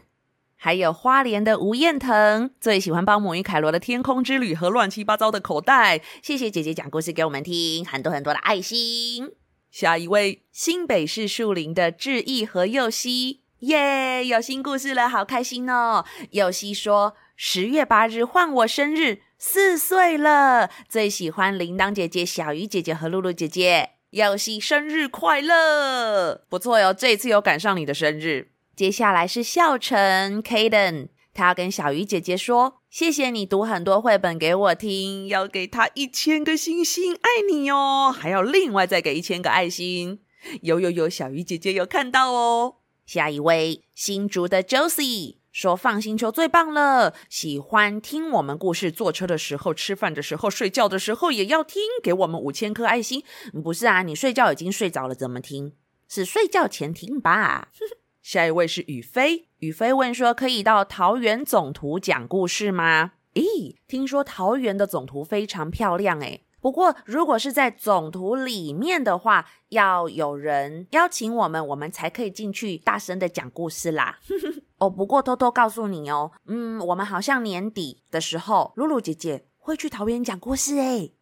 [0.56, 6.02] 还有花莲的吴彦腾，最喜欢包姆与凯罗的天空之旅和乱七八糟的口袋。
[6.22, 9.34] 谢谢姐姐讲故事给我们听，很多很多的爱心。
[9.70, 16.06] 下一位，新北市树林的志毅和佑希，耶，有新故事了，好开心哦。
[16.30, 19.24] 佑希说：十月八日换我生日。
[19.40, 23.94] 四岁了，最喜欢铃铛姐姐、小鱼姐姐和露露姐姐。
[24.12, 26.46] 佑熙生日快乐！
[26.48, 28.52] 不错哟，这次有赶上你的生日。
[28.76, 38.16] 接下来是孝成 Kaden，他要跟小鱼姐姐说：“谢谢你读很多绘本给我听，要给他一千个星星，爱你哦！
[38.16, 40.20] 还要另外再给一千个爱心。”
[40.62, 42.76] 有有有，小鱼姐姐有看到哦。
[43.08, 45.38] 下一位，新竹的 Josie。
[45.52, 53.24] 说放心球最棒了，喜欢听我们故事，坐车的时候、吃饭的时候、睡觉的时候也要听，给我们五千颗爱心。
[53.62, 55.74] 不是啊，你睡觉已经睡着了，怎么听？
[56.08, 57.68] 是睡觉前听吧。
[58.24, 63.14] 下一位是宇飞，宇飞问说：可以到桃园总图讲故事吗？
[63.34, 66.46] 咦，听说桃园的总图非常漂亮诶。
[66.62, 74.20] 不过，如果是在总图里面的话，要有人邀请我们，我们才可以进去大声的讲故事啦。
[74.78, 81.14] 哦，不过偷偷告诉你哦，嗯，我们好像年底的时候，露露姐姐会去桃园讲故事诶。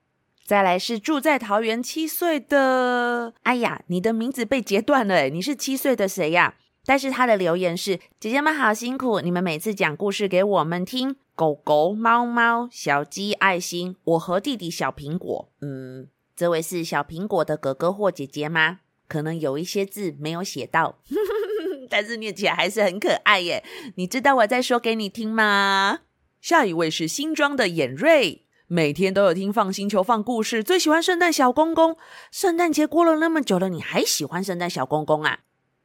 [0.45, 6.55] 再来是住在桃园七岁的，哎呀，你的名字被截断了，你是七岁的谁呀？
[6.85, 11.17] 但是他的留言是：姐姐们好辛苦，你们每次讲故事给我们听。
[11.35, 15.49] 狗狗、猫猫、小鸡、爱心，我和弟弟小苹果。
[15.61, 18.79] 嗯，这位是小苹果的哥哥或姐姐吗？
[19.07, 20.99] 可能有一些字没有写到，
[21.89, 23.63] 但是念起来还是很可爱耶。
[23.95, 26.01] 你知道我在说给你听吗？
[26.41, 31.97] 下一位是新装的眼瑞，每天都有听放星球放故事，最喜欢圣诞小公公。
[32.31, 35.39] 圣诞节过了那么久了，你还喜欢圣诞小公公啊？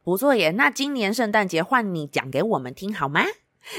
[0.04, 3.22] 不错耶，那今年圣诞节换你讲给我们听好吗？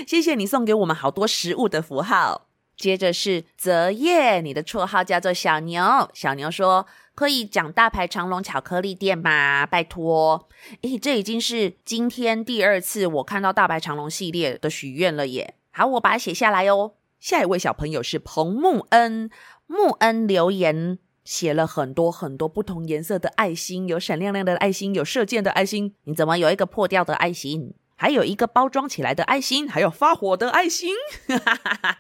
[0.08, 2.48] 谢谢你送给我们好多食物的符号。
[2.76, 6.10] 接着是泽叶，你的绰号叫做小牛。
[6.16, 9.68] 小牛说：“可以讲大排长龙巧克力店吗？
[9.68, 10.50] 拜托。”
[10.82, 15.54] 诶，这已经是今天第二次我看到大排长龙系列的许愿了耶。
[15.70, 16.94] 好，我把它写下来哦。
[17.20, 19.30] 下一位小朋友是彭木恩，
[19.68, 25.96] 木恩留言写了很多很多不同颜色的爱心，有闪亮亮的爱心，有射箭的爱心。
[26.06, 27.74] 你怎么有一个破掉的爱心？
[27.98, 30.94] 还有一个包装起来的爱心，还有发火的爱心，
[31.28, 31.98] 哈哈哈哈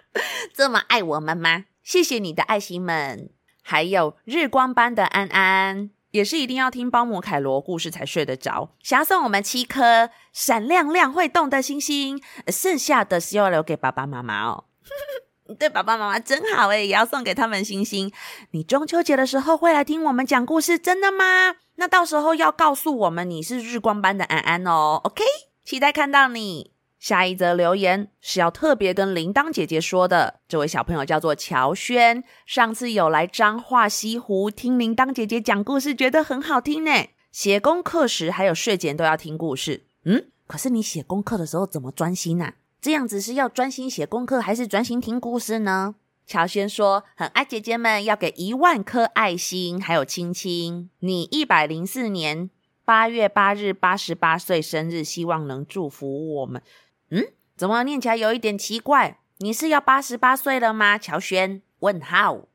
[0.54, 1.66] 这么爱我们吗？
[1.84, 3.30] 谢谢你的爱心们。
[3.62, 14.66] 还有日光般的安安，也是一定要听包姆凯罗故事才睡得着，想要送我们七颗闪亮亮会动的星星，剩下的是要留给爸爸妈妈哦。
[15.48, 18.12] 你对爸爸妈妈真好诶，也要送给他们星星。
[18.52, 21.56] 你中秋节的时候会来听我们讲故事，真的吗？
[21.76, 25.24] 那到时候要告诉我们你是日光班的安安哦，OK？
[25.64, 26.72] 期待看到你。
[26.98, 36.92] 下一则留言是要特别跟铃铛姐姐说的，这位小朋友叫做乔轩，上次有来彰化西湖听铃铛姐姐讲故事，觉得很好听呢。
[37.32, 39.86] 写功课时还有睡前都要听故事。
[40.06, 42.56] 嗯，可是你写功课的时候怎么专心啊？
[42.86, 45.96] 这样子是要专心写功课，还是专心听故事呢？
[46.28, 50.92] 乔轩说很爱姐姐们，要给一万颗爱心，还有亲亲。
[51.00, 52.52] 你一百零四年。
[52.84, 56.62] 八月八日，八十八岁生日，希望能祝福我们。
[57.10, 57.26] 嗯，
[57.58, 59.18] 怎么念起来有一点奇怪？
[59.40, 61.00] 你是要八十八岁了吗？
[61.00, 61.64] 乔轩？
[61.80, 62.48] 问号。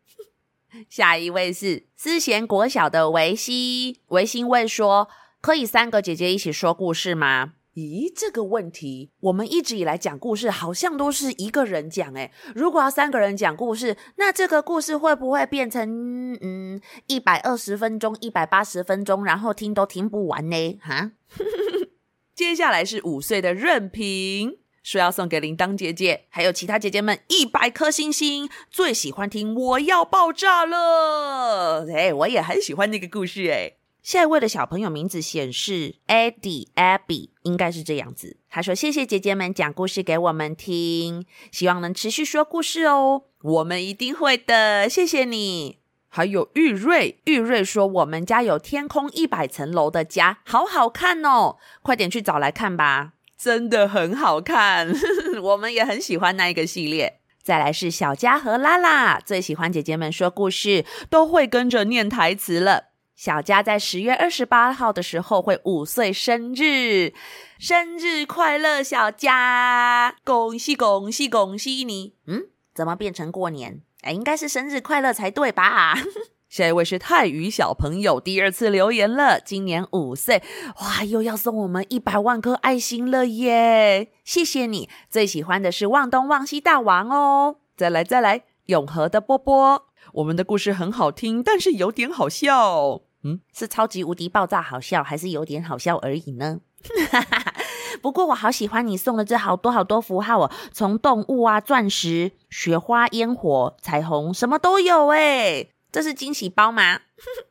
[0.89, 5.09] 下一位是思贤国小的维希，维新问说：
[5.41, 7.55] 可以三个姐姐一起说故事吗？
[7.75, 12.33] 咦，这个问题，我们一直以来讲故事好像都是一个人讲诶。
[12.55, 20.79] 如果要三个人讲故事，那这个故事会不会变成嗯一百二十分钟、一百八十分钟，然后听都听不完呢？
[20.83, 21.13] 哈，
[22.35, 31.87] 接下来是五岁的任平，说要送给铃铛姐姐还有其他姐姐们一百颗星星，最喜欢听我要爆炸了。
[31.89, 33.77] 哎，我也很喜欢那个故事诶。
[34.03, 38.39] 下一位的小朋友名字显示 Eddie Abby，应该是这样子。
[38.49, 43.25] 他说：“谢谢姐姐们讲故事给我们听，希望能持续说故事哦。
[43.43, 45.81] 我们一定会的，谢谢你。”
[46.13, 54.93] 还有玉瑞，玉瑞说：“我们家有天空一百层楼的家，好好看哦，快点去找来看吧，真的很好看，
[55.41, 62.90] 我们也很喜欢那一个系列。”再来是小佳和拉拉，最喜欢姐姐们说故事，都会跟着念台词了。
[63.21, 67.13] 小佳在十月二十八号的时候会五岁生日，
[67.59, 70.17] 生日快乐，小佳！
[70.25, 72.15] 恭喜恭喜恭喜你！
[72.27, 73.83] 嗯，怎么变成过年？
[74.01, 75.99] 哎，应该是生日快乐才对吧？
[76.49, 80.43] 下一位是泰语小朋友，第二次留言了，今年五岁，
[80.81, 84.11] 哇，又要送我们一百万颗爱心了耶！
[84.25, 87.57] 谢谢你，最喜欢的是旺东旺西大王哦。
[87.77, 93.03] 再来再来，永和的波波，我们的故事很好听，但是有点好笑。
[93.23, 96.61] 嗯，是超级无敌爆炸好笑，还是有点好笑而已呢？
[98.01, 105.71] 不过我好喜欢你送的这好多好多符号哦，从动物啊、钻石、雪花、烟火、彩虹，什么都有诶。
[105.93, 107.01] 这是惊喜包吗？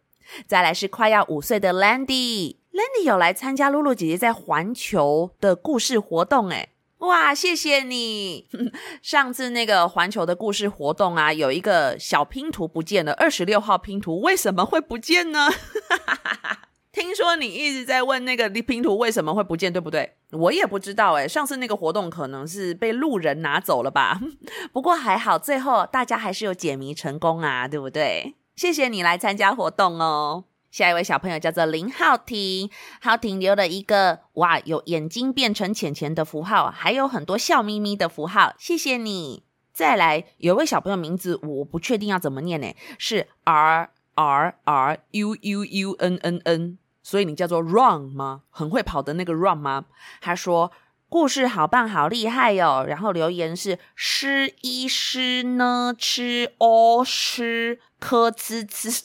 [0.47, 6.69] 再来是快要五岁的 Landy，Landy 有来参加露露姐姐在环球的故事活动诶。
[6.99, 8.47] 哇，谢谢你！
[9.01, 15.49] 上次那个环球的故事活动啊，有一个小拼图不见了，二十六号拼图为什么会不见呢？
[16.91, 20.17] 听说你一直在问那个拼图为什么会不见，对不对？
[20.31, 24.19] 我也不知道诶，上次那个活动可能是被路人拿走了吧？
[24.73, 28.35] 不过还好，最后大家还是有解谜成功啊，对不对？
[28.57, 30.43] 谢谢你来参加活动哦。
[30.71, 32.69] 下一位小朋友叫做林浩庭，
[33.01, 39.43] 浩庭留了一个哇，有眼睛变成浅浅的符号，还有很多笑眯眯的符号，谢谢你。
[39.73, 48.41] 再来，有位小朋友名字我不确定要怎么念呢，是 R R R U U U N N N，所以你叫做 Run 吗？
[48.49, 49.85] 很会跑的那个 Run 吗？
[50.21, 50.71] 他说
[51.07, 52.85] 故事好棒，好厉害哟、哦。
[52.85, 59.03] 然后留言是诗一诗呢，吃哦吃科呲呲。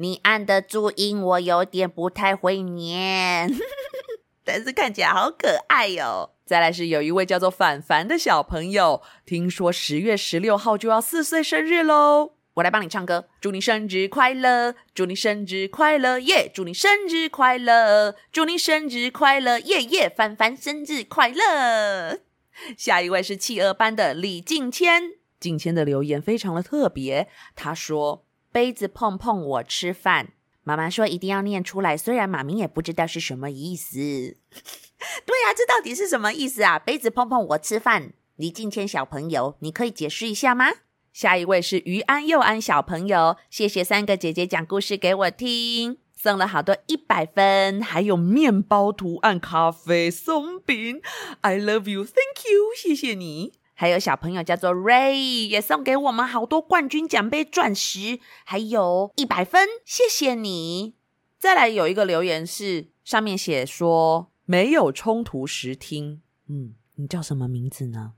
[0.00, 3.54] 你按的注音我有点不太会念，
[4.42, 6.30] 但是看起来好可爱哟、哦。
[6.46, 22.20] 再来是有一位叫做凡凡的小朋友，听说十月十六号就要四岁生日喽，我来帮你唱歌，祝你生日快乐，祝你生日快乐耶，祝你生日快乐，祝你生日快乐耶耶，凡凡生日快乐。
[22.74, 25.12] 下一位是企鹅班的李敬谦。
[25.38, 30.32] 敬谦的留言非常的特别，他说：“杯子碰碰我吃饭。”
[30.62, 33.98] 妈妈说一定要念出来，虽然妈咪也不知道是什么意思。
[35.24, 36.78] 对呀、啊，这到底是什么意思啊？
[36.78, 38.12] 杯子碰碰我吃饭。
[38.36, 40.66] 李敬谦小朋友，你可以解释一下吗？
[41.12, 51.00] 下一位是于安佑安小朋友，谢谢三个姐姐讲故事给我听，送了好多一百分，还有面包图案、咖啡、松饼。
[51.40, 53.59] I love you, thank you，谢谢你。
[53.80, 60.96] 还有小朋友叫做 Ray，也送给我们好多冠军奖杯、钻石，还有一百分，谢谢你。
[61.38, 68.12] 再来有一个留言是上面写说没有冲突时听，嗯，你叫什么名字呢？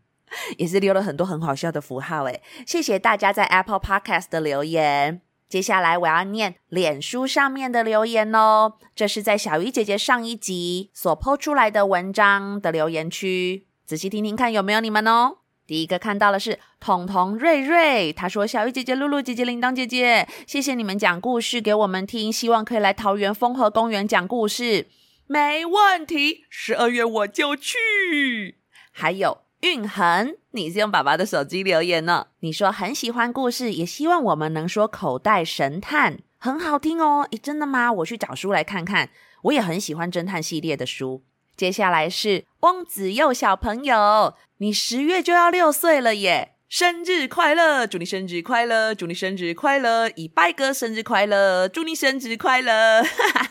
[0.59, 5.23] 也是留了很多很好笑的符号，诶，谢谢大家在 Apple Podcast 的留言。
[5.49, 15.37] 接下来我要念脸书上面的留言哦，这是在小鱼姐姐上一集所 po 出来的文章的留言区，仔细听听看有没有你们哦。
[15.67, 24.89] 第一个看到的是彤彤瑞瑞，他说：“小玉姐姐、露露姐姐、铃铛姐姐，谢谢你们讲故事给我们听，希望可以来桃园丰和公园讲故事，
[25.27, 28.57] 没问题，十二月我就去。”
[28.91, 32.27] 还有运恒，你是用爸爸的手机留言呢？
[32.41, 37.27] 你说很喜欢故事，也希望我们能说口袋神探，很好听哦。
[37.31, 37.93] 诶，真的吗？
[37.93, 39.11] 我去找书来看看。
[39.43, 41.23] 我也很喜欢侦探系列的书。
[41.57, 46.55] 接下来是翁子佑小朋友，你十月就要六岁了耶！
[46.69, 53.03] 生日快乐，祝你生日快乐，祝你生日快乐，一拜哥生日快乐，祝你生日快乐！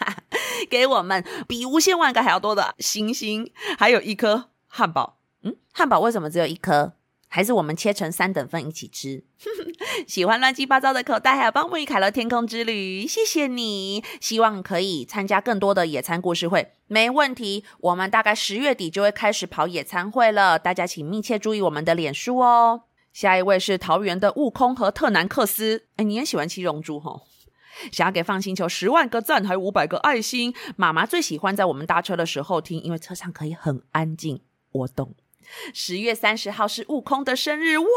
[0.72, 5.18] 给我们比无限万个还要多的星星，还有一颗汉堡。
[5.44, 6.94] 嗯，汉堡为什么只有一颗？
[7.34, 9.24] 还是我们切成三等份一起吃。
[10.06, 14.04] 喜欢乱七八糟的口袋，还有帮沐浴凯罗天空之旅，谢谢你。
[14.20, 17.64] 希望可以参加更多的野餐故事会，没问题。
[17.80, 22.84] 我们大概十月底就会开始跑野餐会了，大家请密切注意我们的脸书哦。
[23.14, 27.22] 下一位是桃园的悟空和特南克斯，哎，你也喜欢七龙珠吼？
[27.94, 30.54] 想要给 FUN 星球十万个赞，还有五百个爱心。
[30.76, 34.42] 妈妈最喜欢在我们搭车的时候听，因为车上可以很安静。
[34.74, 35.16] 我懂。
[35.74, 37.88] 十月三十号是悟空的生日哇！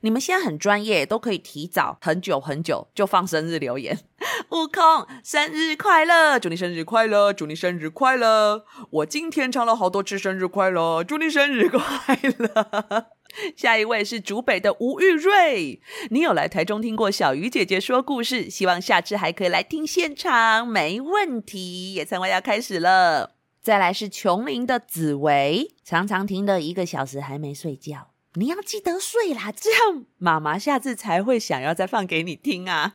[0.00, 3.98] 你们现在很专业，都可以提早很久很久就放生日留言。
[4.50, 8.64] 悟空生日快乐，祝你生日快乐，祝你生日快乐！
[8.90, 13.06] 我今天唱了好多次生日快乐，祝你生日快乐。
[13.56, 21.92] 下一位是竹北的吴玉瑞，你有来台中听过小鱼姐姐说故事，希望下次还可以来听现场，没问题。
[21.92, 23.37] 野餐会要开始了。
[23.68, 32.94] 再来是琼林的紫薇，常常听的一个小时还没睡觉，你要记得睡啦，这样妈妈下次才会想要再放给你听啊。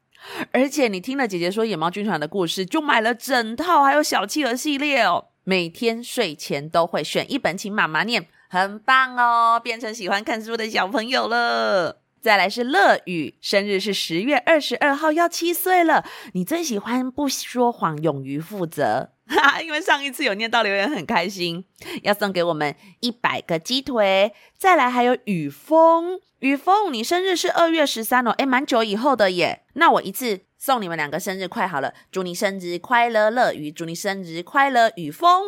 [0.52, 12.02] 而且你听了姐姐说野猫军团的故事，就买了整套，还有小企鹅系列哦，每天睡前都会选一本请妈妈念，很棒哦，变成喜欢看书的小朋友了。
[12.20, 16.04] 再来是乐宇，生日是十月二十二号，要七岁了。
[16.34, 19.12] 你最喜欢不说谎，勇于负责。
[19.26, 21.64] 哈哈，因为上一次有念到留言，很开心，
[22.02, 24.34] 要送给我们一百个鸡腿。
[24.58, 29.64] 再来还有雨峰，雨峰，你生日是二月十三哦，诶，蛮久以后的耶。
[29.74, 35.44] 那我一次送你们两个生日快好了，祝你生日快乐，乐宇，祝你生日快乐，雨峰。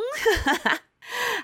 [0.46, 0.80] 哈哈，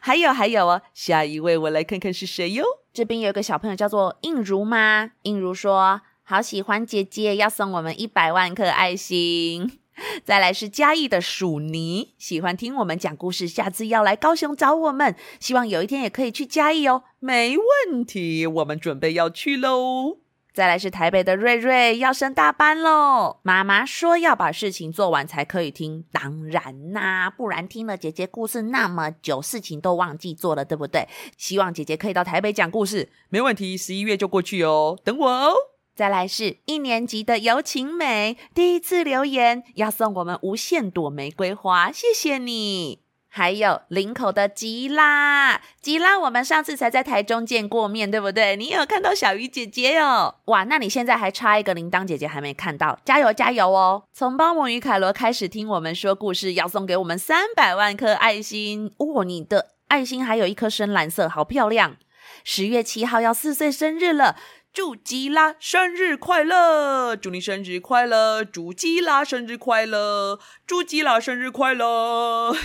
[0.02, 2.64] 还有还有哦，下一位我来看看是谁哟。
[2.94, 5.12] 这边有一个小朋友叫做映如吗？
[5.24, 9.81] 映如说好喜欢姐姐，要送我们一百万颗爱心。
[10.26, 17.04] 再来是嘉义的薯泥，喜欢听我们讲故事，下次要来高雄找我们，希望有一天也可以去嘉义哦。
[17.20, 20.18] 没问题，我们准备要去喽。
[20.54, 23.38] 再来是台北的瑞瑞，要升大班喽。
[23.42, 31.08] 妈妈说要把事情做完才可以听，当然啦、啊，不然听了姐姐故事那么久，事情都忘记做了，对不对？
[31.38, 35.54] 希望姐姐可以到台北讲故事，没问题，十一月就过去哦，等我哦。
[35.96, 43.02] 再来是一年级的尤晴美，第一次留言要送我们无限朵玫瑰花，谢谢你。
[43.34, 48.58] 还有林口的吉拉，吉拉，我们上次才在台中见过面，对不对？
[48.58, 50.36] 你有看到小鱼姐姐哦？
[50.46, 54.04] 哇，那你现在还差一个铃铛姐姐还没看到，加油加油哦！
[54.12, 59.24] 从帮沐浴凯罗开始听我们说故事，要送给我们三百万颗爱心哦！
[59.24, 61.96] 你的爱心还有一颗深蓝色，好漂亮。
[62.44, 64.36] 十月七号要四岁生日了。
[64.74, 67.14] 祝吉拉生日快乐！
[67.14, 68.46] 祝你生日快乐！
[68.46, 70.40] 祝吉拉生日快乐！
[70.66, 72.56] 祝吉拉生日快乐！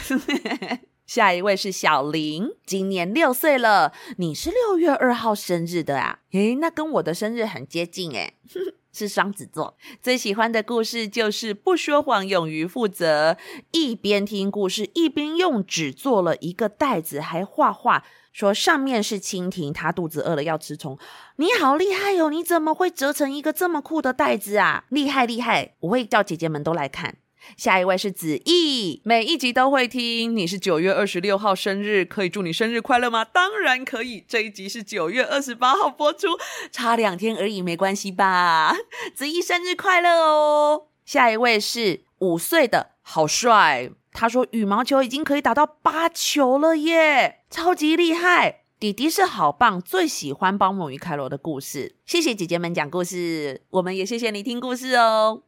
[1.04, 3.92] 下一位是小林，今年六岁了。
[4.18, 6.20] 你是六月二号生日的啊？
[6.30, 8.34] 诶，那跟我的生日很接近诶。
[8.96, 9.76] 是双子座。
[10.00, 13.36] 最喜欢的故事就是不说谎，勇于负责。
[13.72, 18.04] 一边听故事，一边用纸做了一个袋子，还画画，
[18.37, 20.99] 说上面是蜻蜓，它肚子饿了要吃虫。
[21.37, 22.28] 你好厉害哦！
[22.28, 24.84] 你怎么会折成一个这么酷的袋子啊？
[24.91, 25.72] 厉害厉害！
[25.80, 27.16] 我会叫姐姐们都来看。
[27.57, 30.37] 下一位是子毅，每一集都会听。
[30.37, 33.24] 你是九月二十六号生日，可以祝你生日快乐吗？
[33.24, 34.22] 当然可以。
[34.28, 36.39] 这一集是九月二十八号播出，
[36.70, 38.76] 差两天而已，没关系吧？
[39.16, 40.89] 子毅生日快乐哦！
[41.07, 43.93] 下一位是五岁的，好帅。
[44.17, 48.62] 他说羽毛球已经可以打到八球了耶，超级厉害。
[48.81, 51.97] 弟弟是好棒，最喜欢帮母与凯罗的故事。
[52.07, 55.43] 谢谢姐姐们讲故事，我们也谢谢你听故事哦。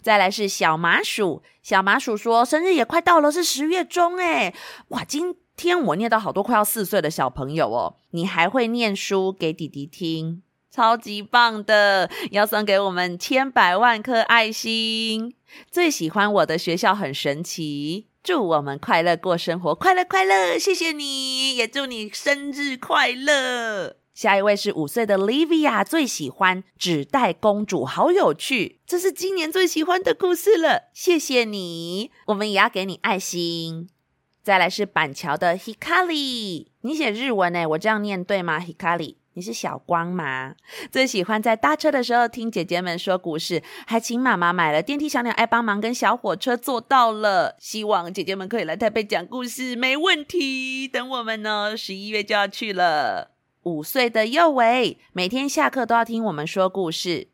[0.00, 4.54] 再来是小麻薯，小麻薯说生日也快到了，是十月中诶。
[4.88, 10.42] 哇，今天我念到好多快要四岁的小朋友哦，你还会念书给弟弟听，
[10.76, 15.34] 超级棒的，要送给我们千百万颗爱心。
[15.70, 23.96] 最喜欢我的学校很神奇，祝我们快乐过生活，快乐快乐，谢谢你，也祝你生日快乐。
[24.12, 30.90] 下一位是五岁的 Livia，最喜欢纸袋公主，好有趣，这是今年最喜欢的故事了。
[30.92, 33.88] 谢谢你，我们也要给你爱心。
[34.42, 40.54] 再来是板桥的 Hikari，你写日文诶，我这样念对吗？Hikari，你是小光吗？
[40.90, 47.54] 最喜欢在搭车的时候听姐姐们说故事，还请妈妈买了电梯小鸟爱帮忙跟小火车做到了。
[47.60, 50.88] 希望姐姐们可以来台北讲故事，没问题。
[50.88, 53.32] 等我们呢，十一月就要去了。
[53.64, 57.28] 五岁的幼伟每天下课都要听我们说故事，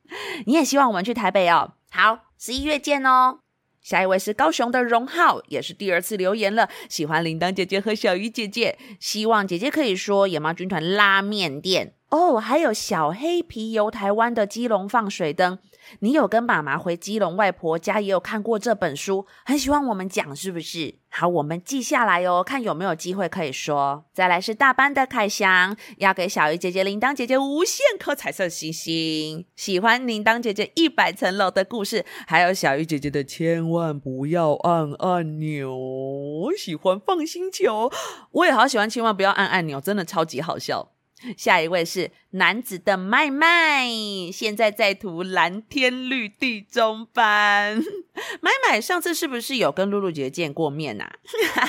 [0.46, 1.74] 你也希望我们去台北哦。
[1.92, 3.41] 好，十一月见哦。
[3.82, 11.94] 下一位是高雄的荣浩，也是第二次留言了，喜欢铃铛姐姐和小鱼姐姐，希望姐姐可以说野猫军团拉面店。
[12.12, 15.58] 哦，还有小黑皮游台湾的基隆放水灯。
[16.00, 20.96] 你有跟妈妈回基隆外婆家，也有看过这本书，很喜欢我们讲，是不是？
[21.08, 24.04] 好，我们记下来哦，看有没有机会可以说。
[24.12, 29.46] 再来是大班的凯翔，要给小鱼姐姐、铃铛姐姐无限颗彩色星星。
[29.56, 35.74] 喜欢铃铛姐姐一百层楼的故事，还有小鱼姐姐的千万不要按按钮。
[35.74, 37.90] 我喜欢放星球，
[38.32, 40.91] 我也好喜欢千万不要按按钮，真的超级好笑。
[41.38, 43.86] 下一位是男子的麦麦，
[44.32, 47.82] 现在在读蓝天绿地中班。
[48.40, 51.12] 麦麦上次是不是有跟露露姐姐见过面啊？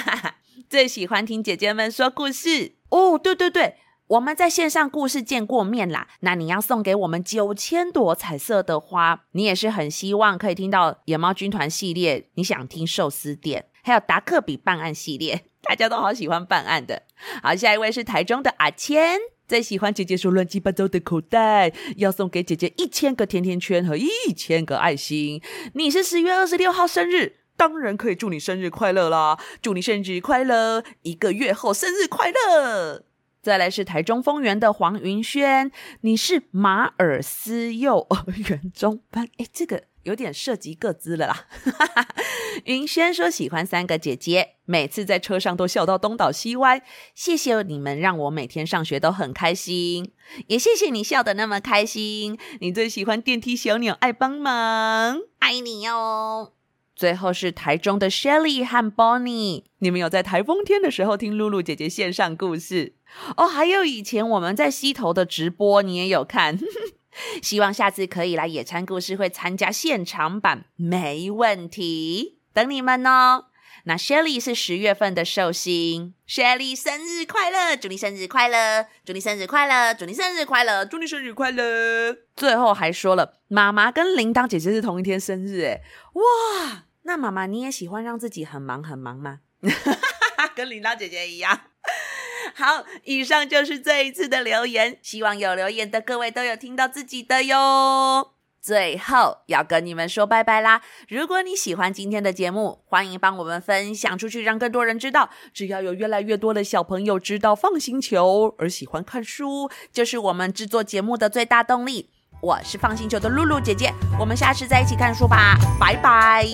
[0.69, 3.17] 最喜欢听姐姐们说故事哦。
[3.17, 3.75] 对对对，
[4.07, 6.07] 我们在线上故事见过面啦。
[6.21, 12.29] 那你要送给我们九千朵彩色的花，你也是很希望可以听到野猫军团系列。
[12.33, 17.03] 你想听寿司店，还有达克比办案系列，大家都好喜欢办案的。
[17.43, 19.19] 好，下一位是台中的阿千。
[19.53, 25.43] 最喜欢姐姐说乱七八糟的口袋，要送给姐姐一千个甜甜圈和一千个爱心。
[25.75, 29.39] 你是十月二十六号生日，当然可以祝你生日快乐啦！
[29.61, 33.03] 祝你生日快乐，一个月后生日快乐。
[33.43, 39.83] 再来是台中丰原的黄云轩，你是马尔斯幼儿园中班，诶，这个。
[40.03, 41.47] 有点涉及各自了啦。
[42.65, 46.83] 云轩说喜欢三个姐姐，每次在车上都笑到东倒西歪。
[47.15, 50.11] 谢谢你们，让我每天上学都很开心。
[50.47, 52.37] 也谢谢你笑得那么开心。
[52.61, 56.53] 你最喜欢电梯小鸟爱帮忙，爱你哦。
[56.95, 62.93] 最后是台中的 Shelly 和 Bonnie，你们有在台风天的时候听露露姐姐线上故事
[63.35, 63.47] 哦？
[63.47, 66.59] 还有以前我们在溪头的直播，你也有看。
[67.41, 73.45] 希望下次可以来野餐故事会参加现场版，没问题，等你们哦。
[73.85, 82.15] 那 Shelly 是十月份的寿星，Shelly 生日快乐，祝你生日快乐，祝你生日快乐，祝你生日快乐，祝你生日快乐。
[82.35, 85.81] 最后还说了，妈妈跟铃铛姐姐是同一天生日，诶，
[86.13, 89.39] 哇，那妈妈你也喜欢让自己很忙很忙吗？
[90.55, 91.59] 跟铃铛姐姐一样。
[92.55, 98.31] 好，以上就是这一次的留言，希望有留言的各位都有听到自己的哟。
[98.61, 100.81] 最后要跟你们说拜拜啦！
[101.09, 105.29] 如果你喜欢今天的节目，欢迎帮我们分享出去，让更多人知道。
[105.53, 112.09] 只要有越来越多的小朋友知道放星球而喜欢看书，就是我们制作节目的最大动力。
[112.41, 116.47] 我是放星球的露露姐姐，我们下次再一起看书吧，拜拜。